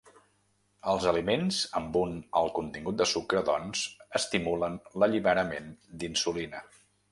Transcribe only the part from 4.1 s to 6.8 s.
estimulen l’alliberament d’insulina.